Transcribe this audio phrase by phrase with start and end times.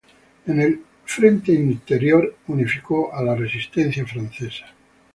[0.47, 4.65] En el frente interior unificó a la resistencia francesa.